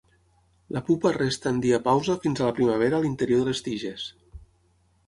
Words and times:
La 0.77 0.81
pupa 0.87 1.11
resta 1.17 1.53
en 1.55 1.59
diapausa 1.67 2.17
fins 2.25 2.41
a 2.41 2.49
la 2.49 2.57
primavera 2.61 2.99
a 3.01 3.05
l'interior 3.05 3.45
de 3.45 3.51
les 3.53 3.65
tiges. 3.69 4.09